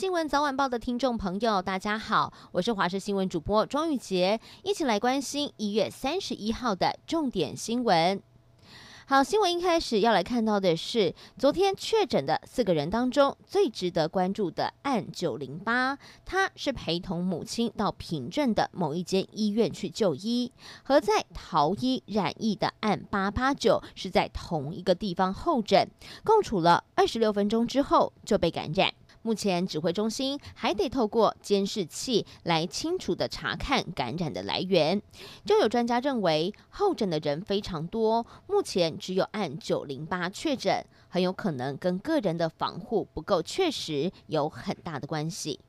[0.00, 8.18] 新闻早晚报的听众朋友，大家好，我是华视新闻主播庄玉洁，一起来关心一月三十一号的重点新闻。
[9.04, 20.50] 好，新闻一开始要来看到的是，昨天确诊的四个人当中最值得关注的案九零八，他是陪同母亲到平镇的某一间医院去就医，
[20.82, 25.86] 和在桃医染疫的案八八九是在同一个地方候诊，
[26.24, 28.94] 共处了二十六分钟之后就被感染。
[29.22, 35.00] 目前指挥中心还得透过监视器来清楚的查看感染的来源。
[35.44, 45.60] 就有专家认为，候诊的人非常多，目前只有按九零八确诊，很有可能跟个人的防护不够确实有很大的关系。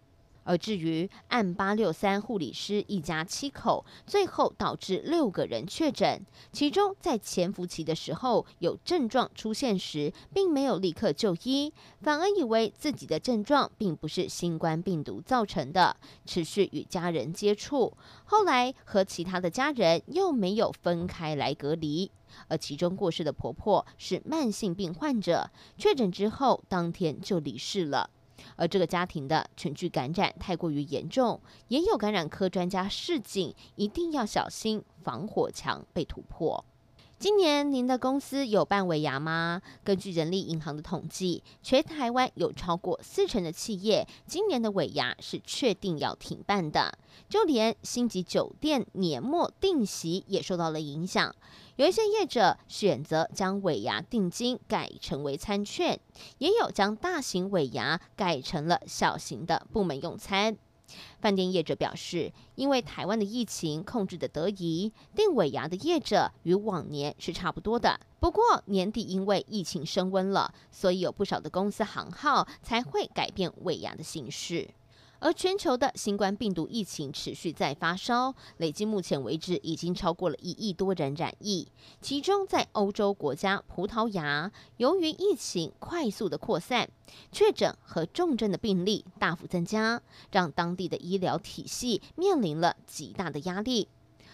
[0.44, 22.12] 而至于案八六三护理师一家七口，最后导致六个人确诊，其中在潜伏期的时候有症状出现时，并没有立刻就医，反而以为自己的症状并不是新冠病毒造成的，持续与家人接触，后来和其他的家人又没有分开来隔离。
[22.48, 28.10] 而其中过世的婆婆是慢性病患者，确诊之后当天就离世了。
[28.56, 36.64] 而这个家庭的群聚感染太过于严重，也有感染科专家示警，一定要小心防火墙被突破。
[37.22, 39.62] 今年您的公司有办尾牙吗？
[39.84, 46.98] 根据人力银行的统计，全台湾有超过四成的企业今年的尾牙是确定要停办的，
[47.30, 51.36] 就连星级酒店年末定席也受到了影响。
[51.76, 56.00] 有一些业者选择将尾牙定金改成为餐券，
[56.40, 60.58] 也有将大型尾牙改成了小型的部门用餐。
[61.20, 68.00] 饭店业者表示，因为台湾的疫情控制的得宜，订尾牙的业者与往年是差不多的。
[68.20, 74.70] 不过年底因为疫情升温了，所以有不少的公司行号才会改变尾牙的形式。
[75.22, 81.68] 而全球的新冠病毒疫情持续在发烧，累计目前为止已经超过了一亿多人染疫。
[82.02, 86.90] 其中在欧洲国家葡萄牙，由于疫情快速的扩散，
[87.32, 90.02] 确诊和重症的病例大幅增加，
[90.32, 93.88] 让当地的医疗体系面临了极大的压力。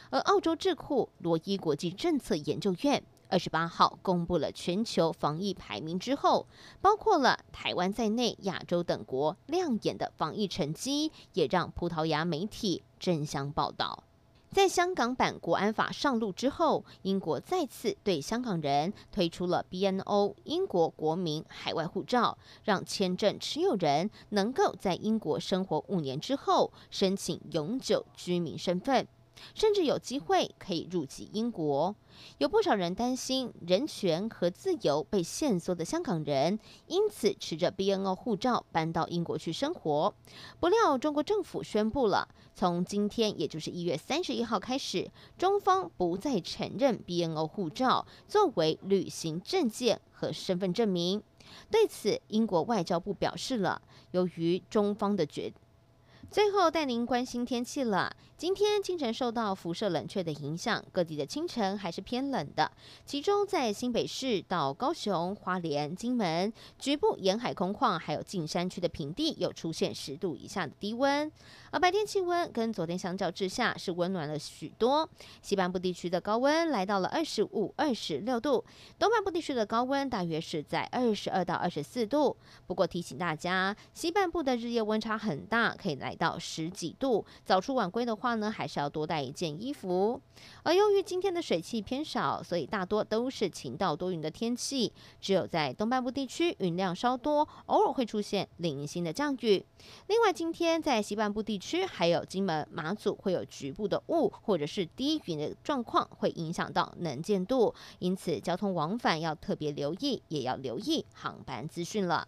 [0.09, 3.03] 而澳洲智库罗伊国际政策研究院。
[3.29, 6.45] 二十八号公布了全球防疫排名之后，
[6.81, 14.03] 包括了台湾在内，亚洲等国亮眼的防疫成绩，也让葡萄牙媒体争相报道。
[14.49, 29.05] 在香港版国安法上路之后，英国再次对香港人推出了 BNO 英国国民海外护照，让签证持有人能够在英国生活五年之后申请永久居民身份。
[29.53, 31.95] 甚至有机会可以入籍英国，
[32.37, 40.13] 有不少人担心人权和自由被限缩的香港人，因此持着 BNO 护照搬到英国去生活。
[40.59, 51.21] 不料中国政府宣布了，从今天，也就是一月三十一号开始，中方不再承认 BNO 护照作为旅行证件和身份证明。
[51.71, 53.81] 对此，英国外交部表示了，
[54.11, 55.53] 由于中方的决。
[56.29, 58.13] 最后带您关心天气了。
[58.35, 62.71] 今天清晨受到辐射冷却的影响，各地的清晨还是偏冷的。
[63.03, 71.31] 其中在新北市到高雄、花莲、金门，局部沿海空旷，还有近山区的平地，有出现十度以下的低温。
[71.71, 75.09] 而白天气温跟昨天相较之下是温暖了许多。
[75.41, 78.63] 西半部地区的高温来到了二十五、二十六度，
[78.99, 82.37] 东半部地区的高温大约是在二十二到二十四度。
[82.67, 87.23] 不过提醒大家，西半部的日夜温差很大，可以来到十几度。
[87.45, 90.19] 早出晚归的话，呢，还是要多带一件衣服。
[90.63, 94.91] 而由于今天的水汽偏少，所以大多都是晴到多云的天气。
[95.21, 99.63] 只有在东半部地区云量稍多，偶尔会出现零星的降雨。
[100.07, 107.73] 另外，今天在西半部地区还有金门、马祖会有局部的雾或者是低云的状况，会影响到能见度。
[107.99, 112.27] 因此，交通往返要特别留意，也要留意航班资讯了。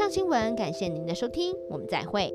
[0.00, 2.34] 上新闻，感谢您的收听，我们再会。